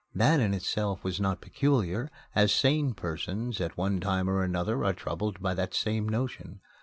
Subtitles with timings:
[0.15, 4.93] That in itself was not peculiar, as sane persons at one time or another are
[4.93, 6.59] troubled by that same notion.